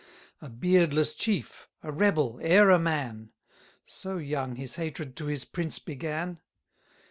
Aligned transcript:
A 0.41 0.49
beardless 0.49 1.13
chief, 1.13 1.67
a 1.83 1.91
rebel, 1.91 2.39
e'er 2.43 2.71
a 2.71 2.79
man: 2.79 3.33
So 3.85 4.17
young 4.17 4.55
his 4.55 4.77
hatred 4.77 5.15
to 5.17 5.25
his 5.27 5.45
prince 5.45 5.77
began. 5.77 6.39